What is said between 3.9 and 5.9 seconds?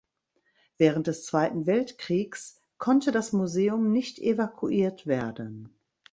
nicht evakuiert werden.